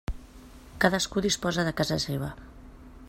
Cadascú 0.85 1.23
disposa 1.27 1.67
de 1.69 1.75
casa 1.83 1.99
seva. 2.07 2.31